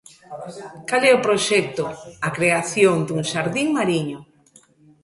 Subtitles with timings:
[0.89, 1.83] Cal é o proxecto:
[2.27, 4.19] a creación dun xardín mariño.